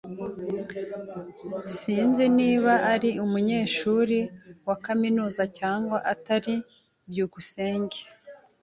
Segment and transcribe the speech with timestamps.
[1.77, 4.17] Sinzi niba ari umunyeshuri
[4.67, 6.55] wa kaminuza cyangwa atari.
[7.09, 7.99] byukusenge